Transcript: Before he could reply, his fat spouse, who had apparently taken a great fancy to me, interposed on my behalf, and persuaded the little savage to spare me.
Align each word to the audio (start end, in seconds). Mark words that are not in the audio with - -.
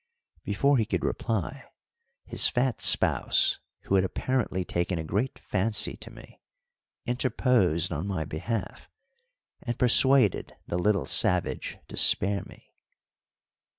Before 0.43 0.79
he 0.79 0.85
could 0.85 1.03
reply, 1.03 1.63
his 2.25 2.47
fat 2.47 2.81
spouse, 2.81 3.59
who 3.81 3.93
had 3.93 4.03
apparently 4.03 4.65
taken 4.65 4.97
a 4.97 5.03
great 5.03 5.37
fancy 5.37 5.95
to 5.97 6.09
me, 6.09 6.41
interposed 7.05 7.91
on 7.91 8.07
my 8.07 8.25
behalf, 8.25 8.89
and 9.61 9.77
persuaded 9.77 10.55
the 10.65 10.79
little 10.79 11.05
savage 11.05 11.77
to 11.87 11.95
spare 11.95 12.41
me. 12.45 12.73